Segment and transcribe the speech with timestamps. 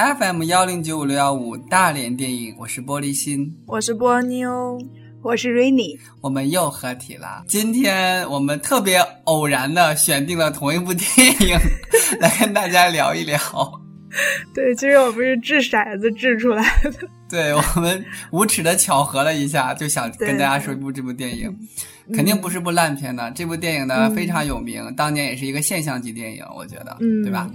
[0.00, 4.78] FM 幺零九五六幺五大连电影，我是玻璃心，我是波妞，
[5.22, 7.44] 我是 Rainy，我们又合体了。
[7.46, 11.54] 今天我们特别偶然的选定了同一部电影
[12.18, 13.38] 来跟大家聊一聊。
[14.54, 16.92] 对，其实我们是掷骰子掷出来的。
[17.28, 21.54] 对我们无耻的巧合了一下，就想跟大家说一部这部电影，
[22.14, 23.30] 肯定不是部烂片呢。
[23.34, 27.50] 这部电影呢非常有名，当年也是一个现象级电影，我觉得，对吧？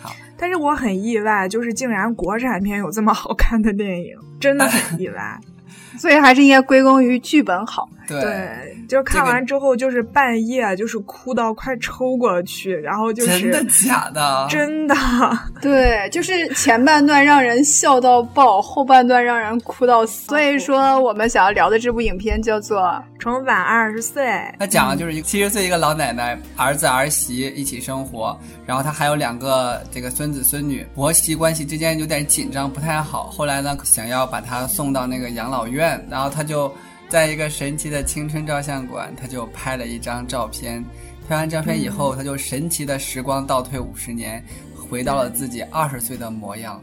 [0.00, 5.38] 好，但是我很意外，就是竟然国产片有这么好看的电影，真的很意外。
[5.98, 7.88] 所以还是应该归功于剧本好。
[8.08, 14.46] 对，就看完之后就是半夜就是哭到快抽过去，然后就是真的假的？
[14.48, 14.94] 真的。
[15.60, 20.26] 对，就是前半段让人笑到爆，后半段让人哭到死。
[20.26, 22.80] 所以说，我们想要聊的这部影片叫做
[23.18, 24.24] 《重返二十岁》。
[24.58, 33.24] 它讲的就是一七十岁一个老奶奶，儿子儿媳一起生活，然后她还有两个这个孙子孙女，婆媳关系之间有点紧张，不太好。
[33.24, 36.72] 后来呢，想要把她送到那个养老院，然后她就。
[37.08, 40.84] 在一个神奇的青春照相馆，他就拍了一张照片。
[41.26, 44.42] 拍完照片以后，他就神奇的时光倒退五十年，
[44.74, 46.82] 回到了自己二十岁的模样，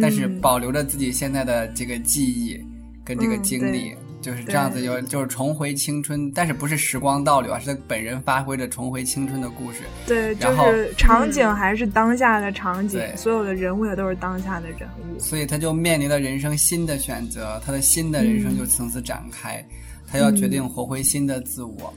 [0.00, 2.58] 但是保留着自己现在的这个记忆
[3.04, 3.94] 跟这个经历。
[4.28, 9.78] 就是这样子，有就是重回青春，但是不是时光倒流啊，是他本人发挥着重回青春的故事。
[10.06, 15.18] 对，就是场景还是当下的场景，所有的人物也都是当下的人物。
[15.18, 19.64] 所以他就面临了人生新的选择，他的新的人生就从此展开，
[20.06, 21.94] 他要决定活回新的自我，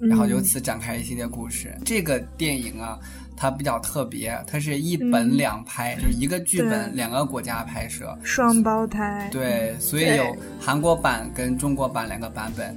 [0.00, 1.76] 然后由此展开一系列故事。
[1.84, 2.98] 这个电影啊。
[3.36, 9.28] 它比较特别，它是一本两拍，就是一个剧本两个国家拍摄，双胞胎。
[9.30, 12.76] 对，所以有韩国版跟中国版两个版本。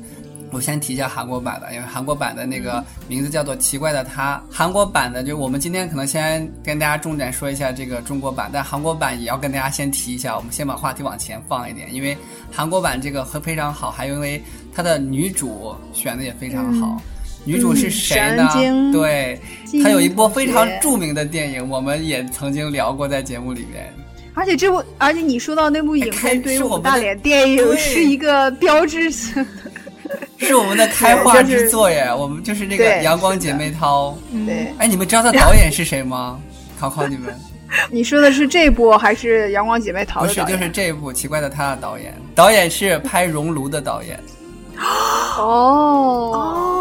[0.50, 4.38] 我先提一下韩国版的，因为韩国版的那个名字叫做《奇怪的他》。
[4.50, 10.38] 韩国版的，就我们今天可能先跟大家重点说一下这个中国版，但韩国版也要跟大家先提一下。
[10.38, 12.18] 我们先把话题往前放一点，因为
[12.50, 14.42] 韩国版这个非常好，还因为
[14.74, 17.02] 它的女主选的也非常好。
[17.48, 18.46] 女主是谁呢？
[18.92, 19.40] 对，
[19.82, 23.94] 她有一部非常著名的电影，我们也曾经聊过在节目里面。
[24.34, 32.08] 而且这部，而且你说到那部影片，对于我们大连电影是一个标志性的，是我们的开化之作耶。
[32.14, 34.16] 我们就是那个《阳光姐妹淘》。
[34.46, 36.38] 对，哎，你们知道他导演是谁吗？
[36.78, 37.34] 考考你们。
[37.90, 40.24] 你说的是这部还是《阳光姐妹淘》？
[40.28, 42.14] 不是，就是这部《奇怪的他》的导演。
[42.36, 44.20] 导演是拍《熔炉》的导演。
[44.78, 46.77] 哦哦，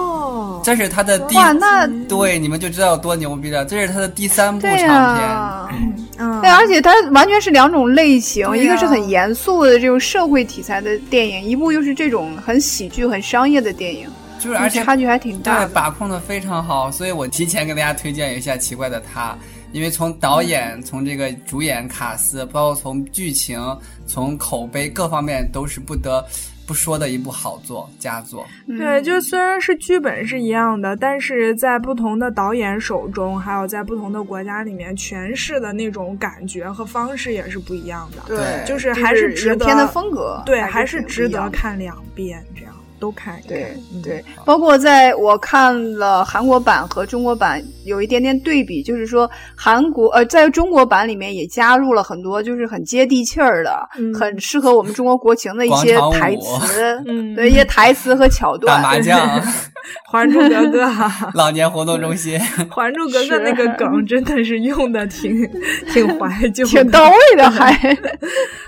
[0.66, 3.64] 这是他的第哇，那对你们就知道有多牛逼了。
[3.64, 5.88] 这是他的第三部长片，
[6.18, 14.08] 嗯，对，而且它完全是两种类型，一个是很严肃的这种社会题材的电影，一部又是这种很喜剧、很商业的电影，
[14.40, 16.90] 就是而且差距还挺大，对，把控的非常好。
[16.90, 19.30] 所以我提前跟大家推荐一下《奇怪的他》，
[19.70, 23.60] 因为从导演、从这个主演卡斯，包括从剧情、
[24.04, 26.26] 从口碑各方面都是不得。
[26.66, 38.22] 不说的一部好作佳作，对，就虽然是剧本是一样的，但是在不同的导演手中，还有在不同的国家里面诠释的那种感觉和方式也是不一样的。
[38.26, 42.74] 对，就是还是值得片的风格，对，还是值得看两遍这样。
[42.98, 58.82] 都看对对，包括在我看了韩国版和中国版有一点点对比，就是说韩国呃，在中国版里面也加入了很多就是很接地气儿的，很适合我们中国国情的一些台词， 嗯，对一些台词和桥段。
[58.82, 59.18] 打麻将，
[60.10, 60.86] 还珠格格，
[61.34, 62.38] 老年活动中心，
[62.70, 65.48] 还珠格格那个梗真的是用的挺
[65.92, 67.72] 挺怀旧，挺到位的，还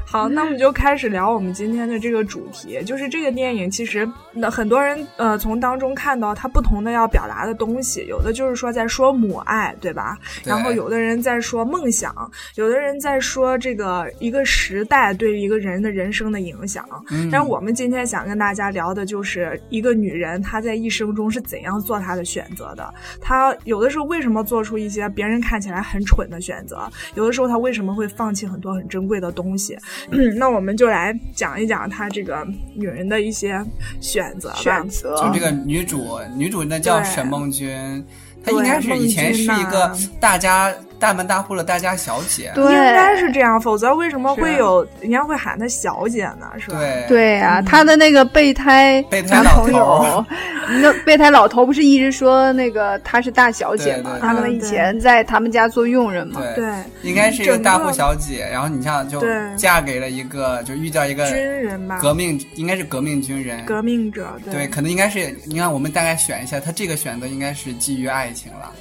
[0.06, 0.28] 好。
[0.28, 4.08] 那我们就开始聊我们今天的这个主题，就是这个电影其实。
[4.40, 10.16] 那很多人呃，从当中看到它不同的要表达的东西，有的就是说在说母爱，对吧？
[10.44, 12.14] 然后有的人在说梦想，
[12.54, 16.84] 有的人在说这个一个时代对于一个人的人生的影响。
[17.32, 22.94] 但是我们今天想跟大家聊的就是一个女人她在一生中是怎样做他的选择的。
[23.20, 26.88] 他有的时候为什么做出一些别人看起来很蠢的选择？
[27.14, 29.76] 有的时候他为什么会放弃很多很珍贵的东西？
[30.37, 33.64] 那我们就来讲一讲她这个女人的一些。
[34.00, 38.05] 选择选择，就这个女主，女主那叫沈梦君，
[38.44, 40.72] 她应该是以前是一个大家。
[40.98, 46.50] 大门大户的大家小姐，应该是这样，否则为什么会有人家会喊她小姐呢？
[46.58, 46.78] 是吧？
[46.78, 50.24] 对对呀，她的那个备胎备胎老友，
[50.82, 54.18] 那备胎老头不是一直说那个她是大小姐吗？
[54.20, 56.40] 他们以前在他们家做佣人嘛。
[56.54, 56.64] 对，
[57.02, 59.22] 应该是一个大户小姐，然后你像就
[59.56, 64.26] 嫁给了一个，就遇到一个军人吧，革命应该是革命军人，革命者。
[64.50, 68.72] 对，可能应该是你看我们大概选一下，他这个选择应该是基于爱情了。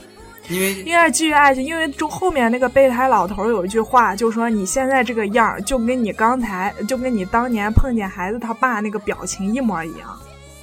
[0.50, 10.18] 因为应该是基于爱情，因为中后面那个备胎老头有一句话，就说你现在这个样儿，就跟你刚才，就跟你当年碰见孩子他爸那个表情一模一样。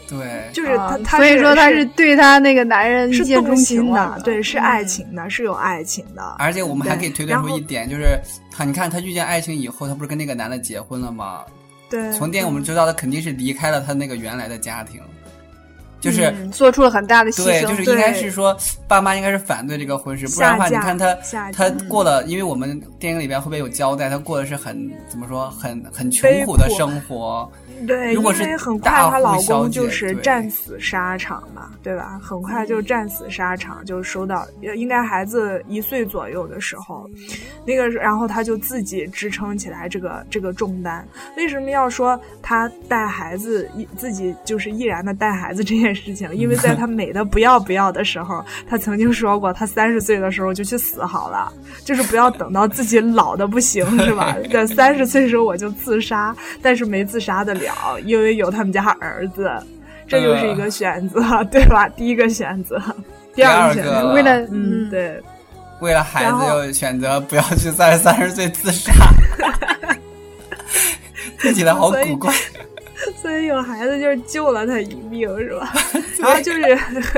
[0.06, 6.22] 对，就是他，他所以说他是对他那个男人是动心的，对，是爱情的，是有爱情的。
[6.38, 8.19] 而且我们还可以推断出一点，就是
[8.50, 11.40] 他，你看他遇见爱情以后，他不是跟那个男的结婚了吗？
[11.88, 15.00] 对，从电影我们知道，他肯定是离开了他那个原来的家庭，
[16.04, 17.44] 就是做出了很大的牺牲。
[17.44, 18.56] 对，就是应该是说，
[18.86, 21.14] 爸妈应该是反对这个婚事，不然的话，你看他
[21.52, 27.50] 他过了，因为我们电影里边会不会有交代，他过的是很怎么说，很很穷苦的生活。
[27.86, 32.18] 对，因为很快她老公就是战死沙场嘛，对吧？
[32.22, 37.10] 很快就战死沙场，就收到，应该孩子一岁左右的时候，
[37.64, 41.06] 那个然后她就自己支撑起来这个这个重担。
[41.36, 46.35] 为什么要说她带孩子，自己就是毅然的带孩子这件事情？
[46.35, 51.52] 因为在他美的不要不要的时候，他曾经说过，他三十岁的时候就去死好了，
[51.85, 54.37] 就是不要等到自己老的不行，是吧？
[54.52, 57.99] 在三十岁的时候我就自杀，但是没自杀得了。
[58.05, 59.50] 因为有他们家儿子，
[60.06, 61.88] 这就是一个选择，对吧？
[61.88, 62.82] 第一个选择，
[63.35, 65.23] 第二个选择，为了嗯，对，
[65.81, 68.93] 为了孩子又选择不要去在三十岁自杀，
[71.40, 72.32] 听起来好古怪。
[73.25, 75.73] 所以有孩子就是救了他一命，是吧？
[76.21, 76.61] 然后就是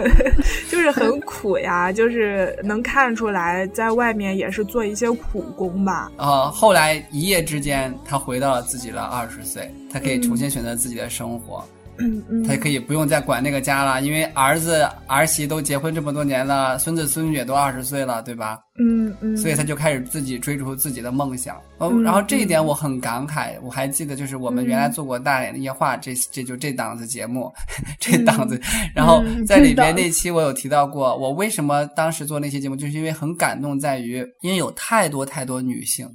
[0.71, 6.09] 就是很苦呀，就是能看出来在外面也是做一些苦工吧。
[6.19, 11.65] 呃，后来一夜之间，他回到了自己的二十岁，他可以重新选择自己的生活。
[11.69, 18.59] 嗯嗯，他可以不用再管那个家了，因为儿子儿媳都结婚这么多年了，孙子孙女也都二十岁了，对吧？
[18.79, 21.57] 嗯嗯，所以他就开始自己追逐自己的梦想。
[21.79, 27.51] 嗯，然后这一点我很感慨，我还记得就是我们原来做过《大脸的夜话》，这这就这档子节目，
[27.99, 28.61] 这档子，
[28.95, 36.07] 然后在里边那期我有提到过，我为什么当时做那期节目，就是因为很感动，在于因为有太多太多女性。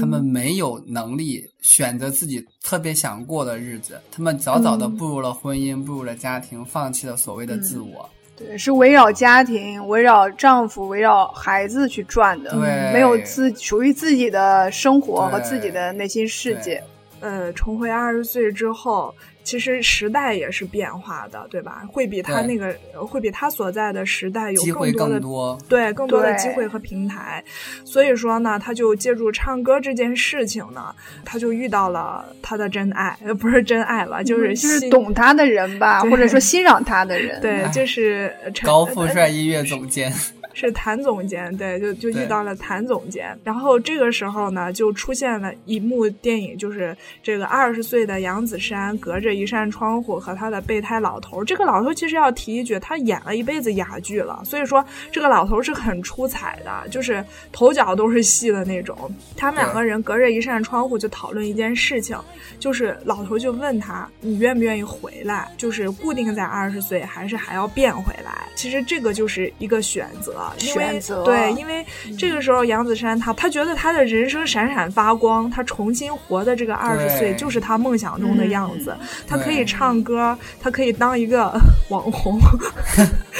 [0.00, 8.08] 他们没有能力选择自己特别想过的日子，他们早早的步入了婚姻，步入了家庭，放弃了所谓的自我。
[8.36, 16.82] 对，是围绕家庭、围绕丈夫、围绕孩子去转的，对，没有自属于自己的生活和自己的内心世界。
[17.20, 19.14] 呃，重回二十岁之后。
[19.44, 21.82] 其实时代也是变化的，对吧？
[21.90, 22.74] 会比他那个，
[23.06, 25.20] 会比他所在的时代有更多的
[25.68, 27.42] 对更多的机会和平台。
[27.84, 30.94] 所以说呢，他就借助唱歌这件事情呢，
[31.24, 37.40] 他就遇到了他的真爱，不是真爱了，就是就是懂他的人吧，或者说欣赏他的人。
[37.40, 40.12] 对，就是高富帅音乐总监。
[40.54, 51.44] 是谭总监，对，就就遇到了谭总监，然后这个时候呢，就出现了一幕电影，就是这个二十岁的杨子姗隔着一扇窗户和他的备胎老头。
[51.44, 58.96] 这个老头其实要提一句，他演了一辈子哑剧了，所以说这个老头是很出彩的，就是头脚都是戏的那种。
[59.36, 62.18] 他们两个人隔着一扇窗户就讨论一件事情，
[62.58, 65.48] 就是老头就问他，你愿不愿意回来？
[65.56, 68.46] 就是固定在二十岁，还是还要变回来？
[68.54, 70.41] 其实这个就是一个选择。
[70.58, 71.24] 选择。
[71.24, 71.84] 对，因为
[72.18, 78.96] 这个时候杨子姗她她觉得她的人生闪闪发光，她重新活的这个二十岁就是她梦想中的样子。
[79.26, 81.52] 她可以唱歌，她可以当一个
[81.90, 82.38] 网红，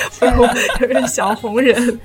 [0.80, 2.00] 就是小红人。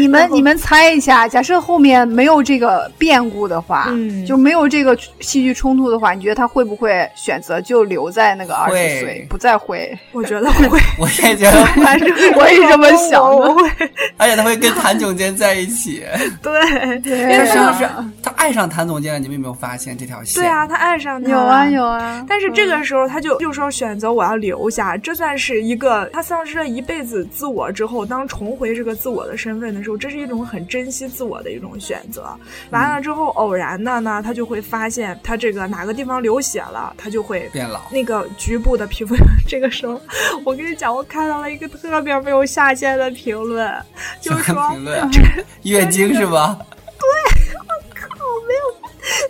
[0.00, 3.88] 你们你们猜一下，假设后面没有这个变故的话，
[4.26, 9.96] 就没有这个戏剧冲突的话，你觉得他会不会选择就留在那个二十岁，不再回？
[10.12, 13.86] 我觉得会， 我也觉得，反 正我也这么想的。
[14.16, 16.02] 而且他会跟谭总监在一起，
[16.42, 17.88] 对，对，是不是
[18.22, 19.18] 他爱上谭总监了？
[19.18, 20.42] 你们有没有发现这条线？
[20.42, 22.24] 对啊，他爱上他，有啊有啊。
[22.28, 32.28] 但是这个时候他就就说选择我要留下，这算是一个他丧失了一辈子自我之后，当重回这个自我的身份的时候，这是一种很珍惜自我的一种选择。
[32.70, 37.80] 完了之后，偶然的呢，他就会发现他这个哪个地方流血了，他就会变老。
[37.90, 39.14] 那个局部的皮肤，
[39.46, 40.00] 这个时候
[40.44, 43.72] 我跟你讲，我看到了一个特别没有下限的评论。
[44.20, 44.72] 就是说
[45.62, 46.58] 月经是吧？
[46.98, 48.08] 对，我靠，
[48.46, 48.64] 没有，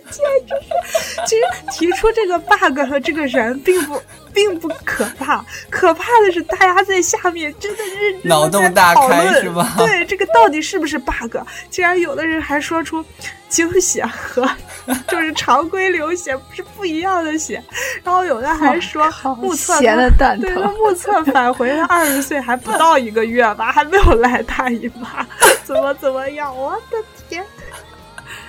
[0.09, 1.41] 简直是，其实
[1.71, 4.01] 提出这个 bug 的这个人并不
[4.37, 9.73] 并不可怕，可怕的是大家在下面真的认真脑洞大开是吧？
[9.79, 11.37] 对，这个到底是不是 bug？
[11.71, 13.03] 竟然有的人还说出。
[13.49, 14.45] 精血和
[15.07, 17.63] 就是常规流血是不一样的血，
[18.03, 25.25] 然后有的还说目测对他目测返回他二十岁还不到一个月吧，还没有来大姨妈，
[25.63, 26.53] 怎么怎么样？
[26.53, 26.97] 我的
[27.29, 27.41] 天！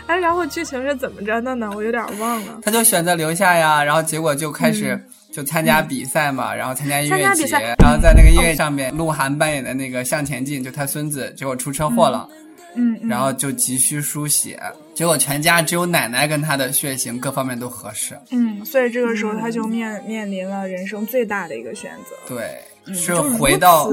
[0.08, 1.70] 哎，然后剧情是怎么着的呢？
[1.76, 2.58] 我有点忘了。
[2.60, 5.00] 他就选择留下呀，然后结果就开始
[5.32, 7.46] 就参加比赛嘛，然后参加音乐节，
[7.78, 12.28] 然后在那个音乐上面，鹿晗扮演的那个向前进，就他孙子，结果出车祸了。
[12.74, 14.60] 嗯，然后就急需输血，
[14.94, 18.16] 结果全家只有奶奶跟他的血型各方面都合适。
[18.30, 22.14] 嗯，所以这个时候他就面面临了人生最大的一个选择。
[22.28, 23.90] 对，是回到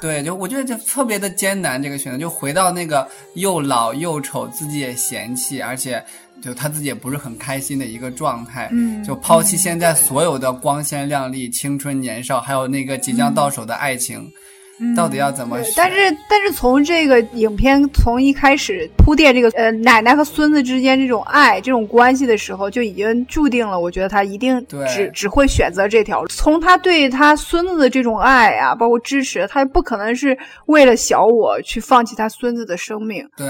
[0.00, 6.00] 对，就我觉得就特别的艰难这个选择，就回到那个又老又丑，自己也嫌弃，而且
[6.40, 8.68] 就他自己也不是很开心的一个状态。
[8.72, 14.30] 嗯，就抛弃现在所有的光鲜亮丽、青春年少，还有那个即将到手的爱情。
[14.96, 15.58] 到底要怎么？
[15.76, 15.96] 但是
[16.28, 23.78] 但是从这个影片从一开始铺垫这个呃奶奶和孙子之间这种爱这种关系的时候，就已经注定了。
[23.78, 26.28] 我觉得他一定只只会选择这条路。
[26.28, 33.22] 从他对他孙子的这种爱啊，包括支持，他不可能是为了小我去放弃他孙子的生命。
[33.36, 33.48] 对，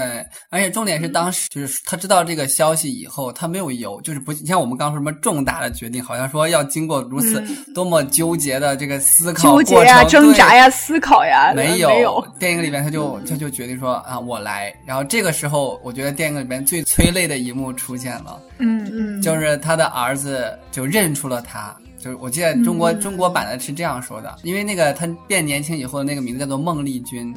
[0.49, 7.41] 而且重点是当时就是他知道这个消息以后，他没有犹，就是不像我们刚说什么重大的决定，好像说要经过如此
[7.73, 11.20] 多么纠结的这个思考、纠结呀、挣扎呀、思考。
[11.55, 14.73] 没有，电影里面他就 他就决定说啊，我来。
[14.85, 27.33] 然后这个时候，我觉得电影里面最催泪的一幕出现了，嗯嗯，就是他的儿子就认出了他，就是我记得中国中国版的是这样说的，因为那个他变年轻以后的那个名字叫做孟丽君。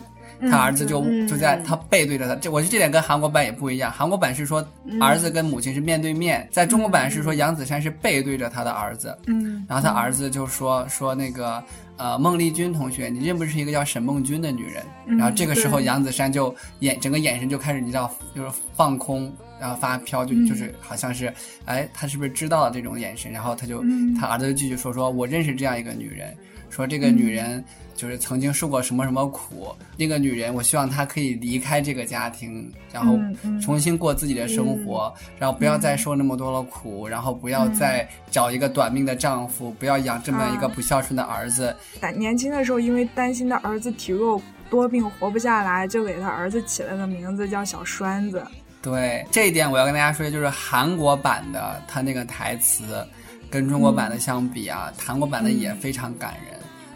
[0.50, 3.90] 他儿子就就在他背对着他，这我觉得这点跟韩国版也不一样。
[3.90, 4.66] 韩国版是说
[5.00, 9.16] 儿子跟母亲是面对面，在中国版是说杨子姗是背对着他的儿子。
[9.26, 11.62] 嗯，然后他儿子就说说那个
[11.96, 14.82] 呃孟丽君同学，你认不认识一个叫沈梦君的女人？
[15.18, 21.32] 然后这个时候杨子姗就眼整个眼神就开始你知道就是放空，然后发飘，就就是好像是
[21.64, 23.30] 哎他是不是知道了这种眼神？
[23.32, 23.82] 然后他就
[24.20, 26.36] 他儿子就继续说说我认识这样一个女人，
[26.74, 27.64] 说这个女人。
[27.96, 33.16] 就是曾经受过什么什么苦，那个女人，我希望她可以离开这个家庭，然后
[33.62, 41.74] 重新过自己的生活，然后不要再受那么多的苦，然后不要再找一个短命的丈夫，不要养这么一个不孝顺的儿子。
[42.16, 48.44] 年轻的时候，因为担心他儿子体弱多病活不下来，就给他儿子起了个名字叫小栓子。
[48.82, 53.06] 对这一点，我要跟大家说，就是韩国版的他那个台词，
[53.48, 56.53] 跟中国版的相比啊，韩国版的也非常感人。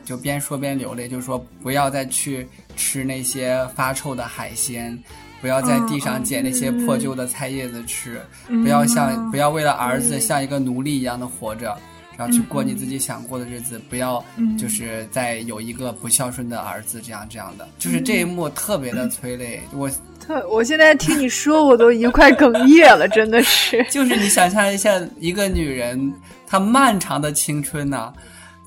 [0.09, 4.99] 就边说边流泪，就说不要再去吃那些发臭的海鲜，
[5.38, 11.77] 不要在地上捡那些破旧的菜叶子吃，不要像不要为了儿子像一个奴隶一样的活着，
[12.17, 14.25] 然后去过你自己想过的日子，不要
[14.59, 19.61] 就是在有一个不孝顺的儿子这样这样的，就是这一幕特别的催泪。
[19.75, 23.85] 我 特我现在听你说，我都已经快哽咽了，真的是。
[23.93, 26.11] 就是你想象一下，一个女人
[26.47, 28.11] 她漫长的青春呐。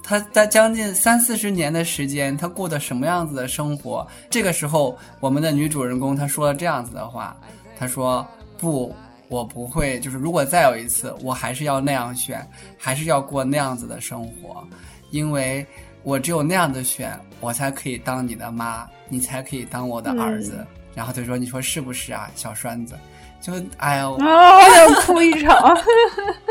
[0.03, 4.05] 他在将近三四十年的时间，他过的什么样子的生活？
[4.29, 7.37] 这个时候，我们的女主人公她说了这样子的话，
[7.77, 8.27] 她说
[8.57, 8.95] ：“不，
[9.27, 12.45] 我不会，就是如果再有一次，我还是要那样选，
[12.77, 14.67] 还是要过那样子的生活，
[15.11, 15.65] 因为
[16.03, 22.95] 我只有那样子选，我才可以当你的妈，你才可以当我的儿子。”然后他说：“你说是不是啊，小栓子？”
[23.39, 25.77] 就哎呀，我，要哭一场，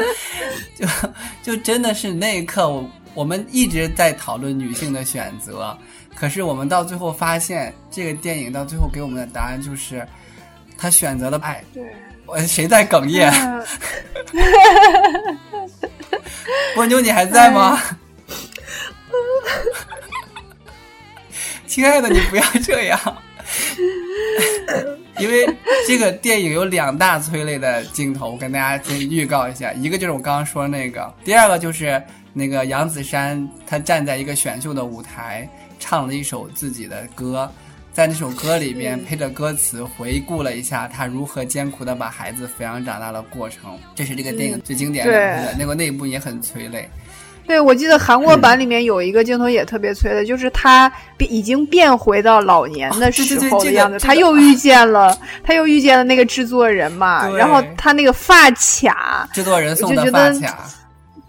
[0.75, 0.87] 就
[1.43, 2.79] 就真的是那一刻我。
[2.81, 2.91] 我
[3.25, 5.77] 们一直在讨论女性的选择，
[6.15, 10.07] 可是我们到最后发现，这个电影到最后给我们的答案就是，
[10.79, 11.63] 她选择了爱。
[11.75, 11.83] 对，
[12.25, 13.33] 我谁在哽咽？
[16.75, 17.81] 波妞，你还在吗？
[21.67, 22.99] 亲爱的，你不要这样，
[25.19, 25.47] 因为
[25.87, 32.01] 这个电影有两大催泪的镜头，我跟大家先预告一下，一个就是我刚刚说那个，第二个就是。
[32.33, 37.51] 那个杨子姗，她站在一个选秀的舞台，唱了一首自己的歌，
[37.93, 43.79] 在那首歌里边配着歌词，回顾了一下她如何艰苦的把孩子抚养长大的过程。
[43.95, 46.89] 这是这个电影最经典的那个那部也很催泪。
[47.47, 60.71] 对，我记得韩国版里面有一个镜头也特别催的，就是他已经变回到老年的时候的样子，他又遇见了，他又遇见了那个制作人嘛，然后他那个发卡，制作人送的发卡。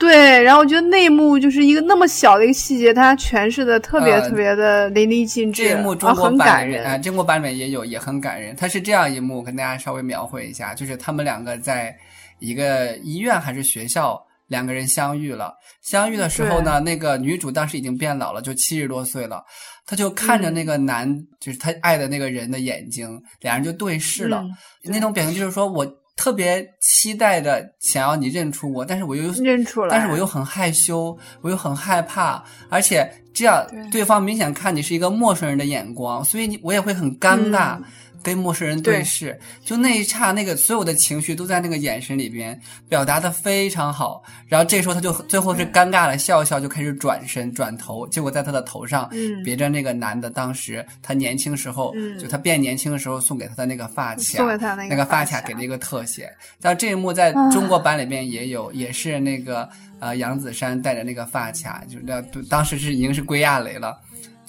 [0.02, 8.56] 对，然后我觉得那一幕就是一个那么小的一个细节，他诠释的特别特别的淋漓尽致，这一幕中国版人啊，中国版里面也有，也很感人。
[8.56, 11.96] 它是这样一幕，跟大家稍微描绘一下，就是他们两个在
[12.40, 15.54] 一个医院还是学校，两个人相遇了。
[15.84, 19.46] 相遇的时候呢，那个女主当时已经变老了，就七十多岁了，
[19.86, 24.44] 她就看着那个男，就是她爱的那个人的眼睛，两人就对视了，
[24.84, 25.86] 那种表情就是说我。
[26.22, 37.80] 特别期待的想要你认出我，但是我又认出来，但是我又很害羞，我又很害怕，而且这样对方明显看你是一个陌生人的眼光，所以你我也会很尴尬。
[38.24, 44.24] 跟陌生人对视，就那一刹，那个所有的情绪都在那个眼神里边表达的非常好。
[44.48, 49.10] 然后这时候他就最后是尴尬的笑笑，就开始转身转头，结果在他的头上
[49.44, 56.30] 别着那个男的当时他年轻时候，就他变年轻的时候送给他的那个发卡，送给他那个发卡给了一个特写。
[56.62, 59.68] 但这一幕在中国版里边也有，也是那个
[60.00, 64.00] 呃杨子姗带着那个发卡，就那当时是已经是归亚蕾了。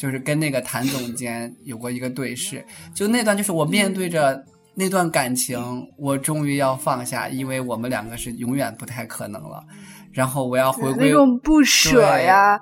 [0.03, 4.45] 就是跟那个谭总监有过一个对视，就那段就是我面对着
[4.75, 9.63] 那段感情，我终于要放下，因为我们两个是永远不太可能了。
[10.11, 12.61] 然后我要回归那种不舍呀，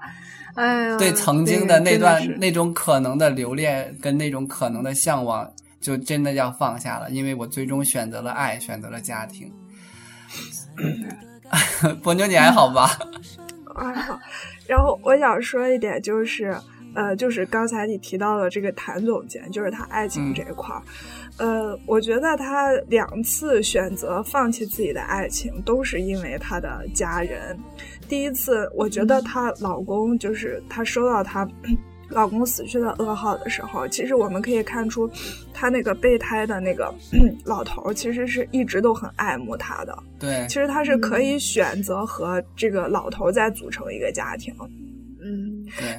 [0.55, 9.51] 哎呀，对曾经的那段那种可能的留恋跟那种可能的向往，就真的要放下了，因为我最终选择了爱，选择了家庭。
[12.03, 12.99] 波妞，你还好吧？
[13.75, 14.21] 还好。
[14.67, 16.55] 然后我想说一点就是。
[16.95, 20.83] 呃，就是刚才你提到的这个谭总监，就是他爱情这一块儿，
[21.39, 27.59] 呃，我觉得他两次选择放弃自己的爱情，都是因为他的家人。
[28.09, 31.49] 第一次，我觉得她老公就是她收到她
[32.11, 35.09] 老公死去的噩耗的时候，其实我们可以看出，
[35.55, 36.93] 她那个备胎的那个
[37.47, 39.97] 老头其实是一直都很爱慕她的。
[40.19, 44.53] 对，其实他是可以选择和这个老头再组成一个家庭。
[44.59, 44.69] 嗯，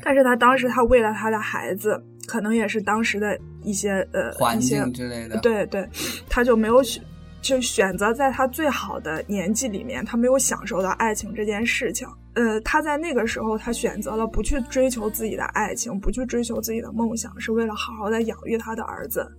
[0.04, 5.88] 但是他当时他为了他的孩子，可能也是当时的一些呃环境之类的，对对，
[6.30, 7.04] 他就没有选，
[7.42, 12.08] 就选择在他最好的年纪里面，他没有享受到爱情这件事情。
[12.34, 19.30] 呃，他在那个时候，他选择了不去追求自己的爱情，不去追求自己的梦想，是为了好好的养育他的儿子。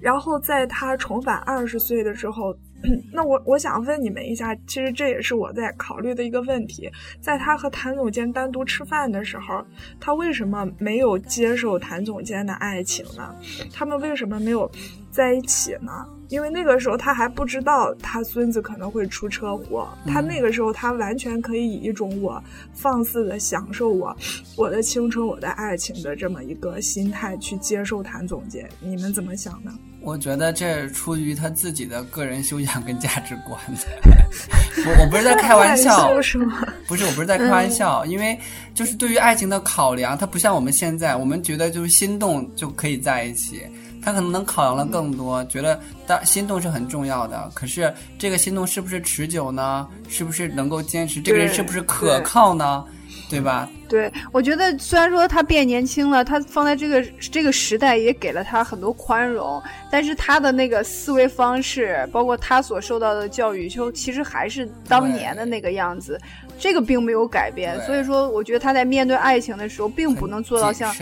[0.00, 2.56] 然后在他重返二十岁的时候，
[3.12, 9.64] 那我我想问你们一下，其实这也是我在考虑的一个问题，在他和谭总监单独吃饭的时候，
[10.00, 13.34] 他为什么没有接受谭总监的爱情呢？
[13.72, 14.70] 他们为什么没有
[15.10, 15.92] 在一起呢？
[16.28, 24.16] 因为那个时候他还不知道他孙子可能会出车祸，他那个时候他完全可以以一种我放肆的享受我
[24.56, 29.72] 我的青春我的爱情的这么一个心态去接受谭总监，你们怎么想呢？
[30.02, 33.60] 我觉得这出于他自己的个人修养跟价值观。
[34.86, 36.66] 我我不是在开玩笑，是吗？
[36.88, 38.38] 不是，我不是在开玩笑，因为
[38.74, 43.62] 就是对于爱情的考量，它不像我们现在，我们觉得就是心动就可以在一起。
[44.02, 47.50] 他可能能考量的更多，觉得当心动是很重要的。
[47.52, 49.86] 可是这个心动是不是持久呢？
[50.08, 51.20] 是不是能够坚持？
[51.20, 52.82] 这个人是不是可靠呢？
[53.30, 53.68] 对吧？
[53.88, 66.20] 对，我觉得虽然说他变年轻了，他放在这个这个时代也给了他很多宽容，但是他的那个思维方式，包括他所受到的教育，就其实还是当年的那个样子，
[66.58, 67.80] 这个并没有改变。
[67.82, 70.94] 所以说，我觉得他在面对爱情的时候，并不能做到像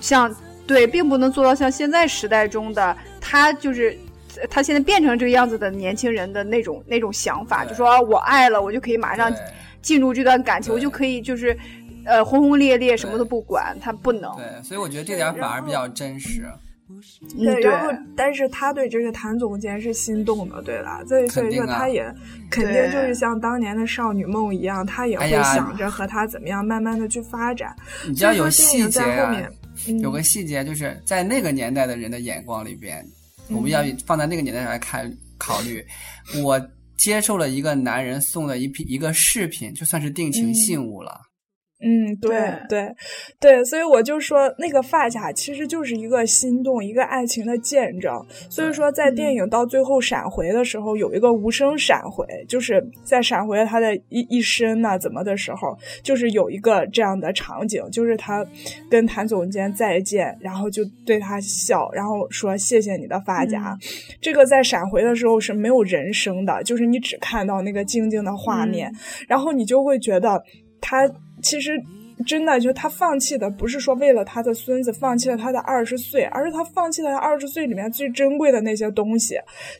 [0.00, 0.34] 像。
[0.66, 3.94] 对，并不能做到像现在时代中的他，就是
[4.48, 9.30] 他现在变成这个样子的年轻人的那种那种想法，就说我爱了，我就可以马上
[9.84, 11.56] 进入这段感情，我就可以就是
[12.04, 14.34] 呃轰轰烈烈，什么都不管，他不能。
[14.34, 16.44] 对，所以我觉得这点反而比较真实。
[17.36, 21.02] 对，然后但是他对这个谭总监是心动的，对吧？
[21.06, 22.04] 所以所以说他也
[22.50, 27.74] 肯定就是像当年的少女梦一样，他也会想着和他怎么样慢慢的去发展。
[28.06, 29.34] 你知道有细节啊。
[30.00, 33.04] 有个细节，就是在那个年代的人的眼光里边，
[33.50, 35.84] 我们要放在那个年代来看考虑。
[36.42, 36.58] 我
[36.96, 41.12] 接受了一个男人送的一批一个饰品，就算是定情信物了。
[41.12, 41.33] 嗯，
[42.20, 42.94] 对对
[43.38, 48.12] 对，所以我就说那个发卡其实就是一个心动，一个爱情的见证。
[48.48, 58.44] 所以说，在电影到最后闪回的时候，有一个无声闪回，就是在闪回他的一一生呢怎么的时候，就是有一个这样的场景，就是他
[58.90, 63.76] 跟谭总监再见，然后就对他笑，然后说谢谢你的发夹。
[64.20, 68.90] 这个在闪回的时候是没有人声的，就是你只看到那个静静的画面，
[69.28, 70.42] 然后你就会觉得
[70.80, 71.08] 他。
[71.44, 71.78] 其实，
[72.26, 79.36] 真的就他放弃的不是说为了他的孙子放弃了他的二十岁，而是他放弃了他二十岁里面最珍贵的那些东西，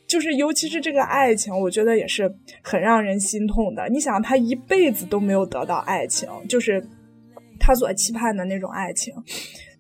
[0.07, 2.31] 就是尤其是这个爱情，我觉得也是
[2.62, 3.88] 很让人心痛的。
[3.88, 6.87] 你想，他一辈子都没有得到爱情，就是
[7.59, 9.14] 他所期盼的那种爱情，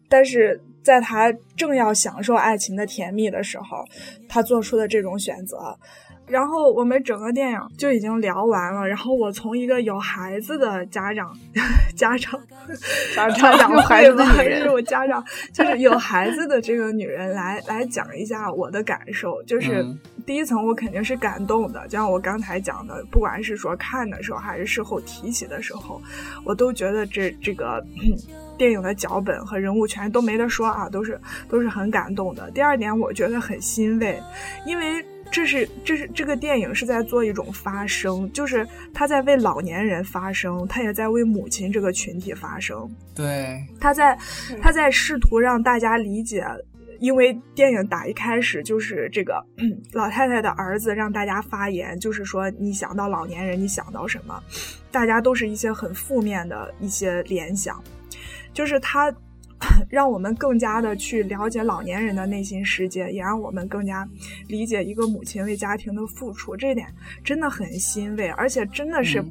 [0.08, 3.84] 但是在他正要享受爱情的甜蜜的时候，
[4.26, 5.78] 他做出的这种选择。
[6.26, 8.86] 然后我们整个电影就已经聊完了。
[8.86, 11.36] 然后我从一个有孩子的家长，
[11.96, 12.40] 家长，
[13.14, 19.42] 家长有孩子的女人，是我家长，就是有孩子的这个女人来来讲一下我的感受。
[19.44, 19.84] 就是
[20.26, 26.00] 第一层，我肯定是感动的，就像我刚才讲的，不管是说看的时候，还是事后提起的时候，
[26.44, 27.84] 我都觉得这这个。
[28.56, 32.48] 电影的脚本和人物全都没得说啊，都是都是很感动的。
[32.52, 34.16] 第二点，我觉得很欣慰，
[34.64, 42.88] 因为这是这是这个电影是在做一种发声，就是他在为老年人发声，他也在为母亲这个群体发声。
[43.14, 44.16] 对，他在
[44.62, 46.46] 他在试图让大家理解，
[47.00, 49.44] 因为电影打一开始就是这个
[49.92, 54.40] 老太太的儿子让大家发言，就是说你想到老年人，你想到什么？
[54.90, 57.82] 大家都是一些很负面的一些联想。
[58.52, 59.12] 就是他，
[59.88, 64.08] 让我们更加的去了解老年人的内心世界，也让我们更加
[64.48, 66.56] 理解一个母亲为家庭的付出。
[66.56, 66.86] 这点
[67.22, 69.24] 真的很欣慰，而且真的是。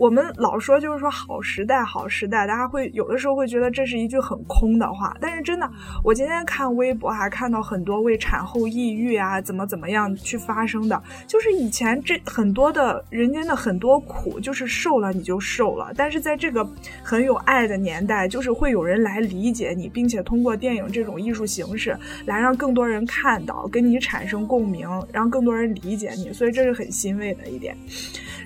[0.00, 5.70] 我们老说就是说好时代，好时代，大家会有的时候会觉得这是一句很空的话，但是真的，
[6.02, 16.66] 我今天看微博还看到很多为产后抑郁啊，怎么怎么样去发声的，就是以前这很多的人间的很多苦，就是受了你就受了，但是在这个
[17.02, 27.76] 很有爱的年代，就是会有人来理解你，并且通过电影这种艺术形式来让更多人看到，跟你产生共鸣，让更多人理解你，所以这是很欣慰的一点。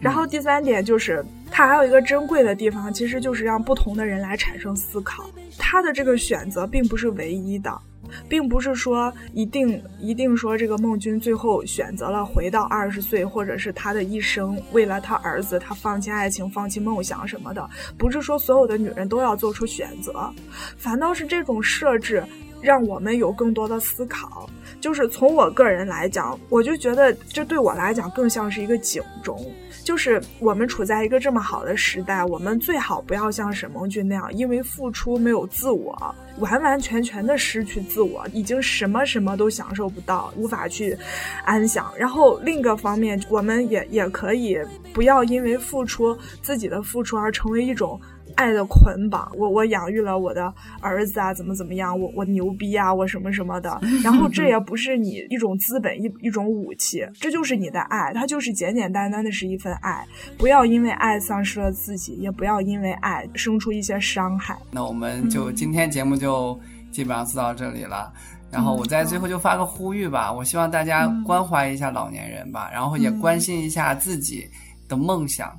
[0.00, 1.24] 然后第三点就是。
[1.56, 5.24] 它还有一个珍贵的地方，其实就是让不同的人来产生思考。
[5.56, 7.72] 他的这个选择并不是唯一的，
[8.28, 17.70] 并不是说一定一定说这个孟君最后选择了回到二十岁，或者是他的一生为了他儿子，他放弃爱情、放弃梦想什么的。
[17.96, 20.28] 不是说所有的女人都要做出选择，
[20.76, 22.20] 反倒是这种设置
[22.60, 24.50] 让我们有更多的思考。
[24.84, 29.42] 就是从我个人来讲，我就觉得这对我来讲更像是一个警钟。
[29.82, 40.94] 就是我们处在一个这么好的时代，我们最好不要像沈梦君那样，因为付出没有自我，完完全全的失去自我，已经什么什么都享受不到，无法去
[41.46, 41.90] 安享。
[41.98, 44.58] 然后另一个方面，我们也也可以
[44.92, 47.98] 不要因为付出自己的付出而成为一种。
[48.34, 53.78] 爱的捆绑，我我养育了我的儿子啊，怎么怎么样，我我牛逼啊，我什么什么的。
[54.02, 60.06] 然后这也不是你一种资本一一种武器，这就是你的爱，它就是简简单单的是一份爱。
[60.36, 64.56] 不要因为爱丧失了自己，也不要因为爱生出一些伤害。
[64.70, 66.58] 那我们就今天节目就
[66.90, 68.12] 基本上做到这里了。
[68.50, 74.46] 然后我在最后就发个呼吁吧，我希望大家关怀一下老年人吧，然后也关心一下自己
[74.88, 75.52] 的梦想。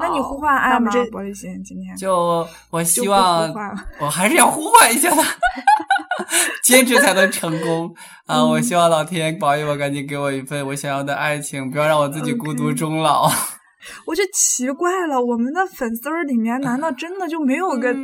[0.00, 0.90] 那你呼唤爱吗？
[1.10, 3.52] 玻璃心，今天就我希望，
[4.00, 5.22] 我还是要呼唤一下他，
[6.64, 7.92] 坚持才能成功
[8.26, 8.42] 啊！
[8.44, 13.30] 我希望老天保佑我，赶紧给我一份我想要的爱情，不要让我自己孤独终老。
[14.06, 17.94] 我就奇怪了，我们的粉丝里面难道真的就没有个？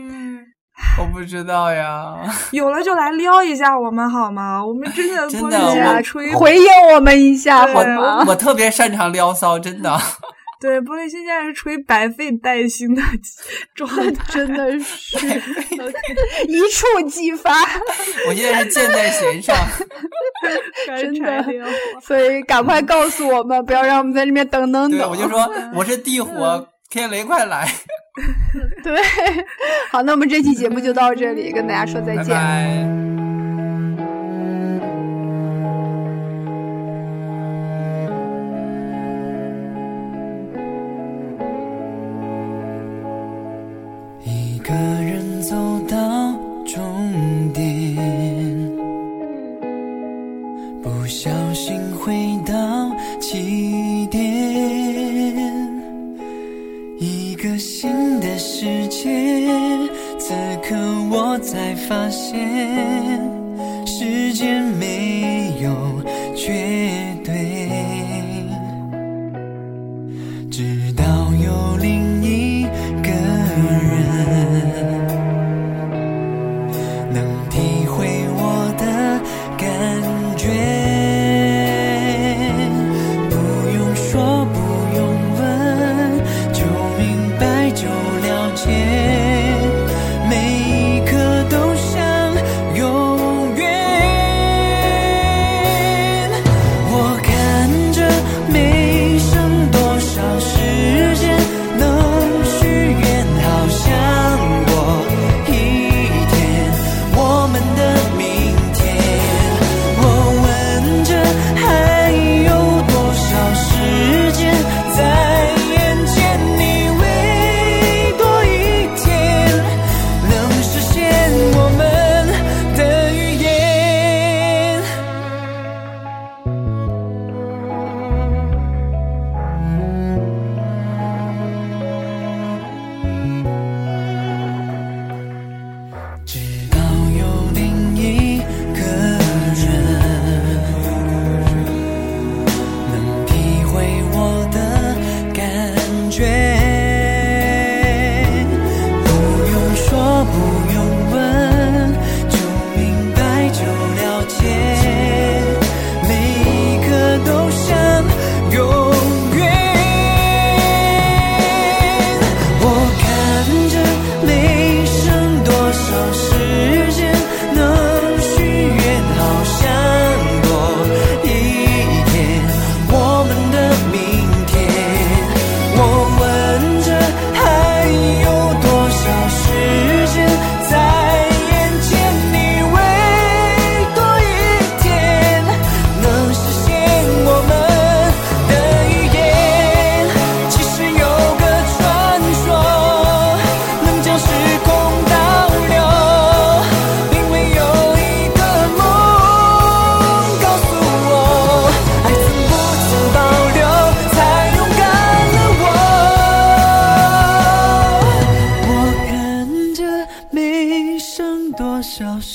[1.01, 2.17] 我不知道呀。
[2.53, 4.65] 有了就来撩一下我们好吗？
[4.65, 6.03] 我们真的真的
[6.37, 8.25] 回应我们一下好吗？
[8.27, 9.99] 我特别擅长撩骚，真的。
[10.61, 13.01] 对，玻璃心现在是处于百废待兴的
[13.77, 15.17] 状态，真的是
[16.49, 17.53] 一触即发。
[18.29, 19.57] 我现在是箭在弦上，
[20.87, 21.45] 真的，
[22.03, 25.09] 所以赶快告诉我们，不要让我们在这边等等等。
[25.09, 27.69] 我就说我是地火，天雷快来。
[28.83, 29.01] 对，
[29.91, 33.08] 好，那我们这期节目就到这里，跟大家说再见。
[61.11, 62.37] 我才发现
[63.87, 65.18] 时间没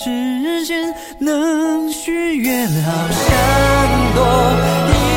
[0.04, 4.22] 时间能许愿，好像多
[4.90, 5.13] 一。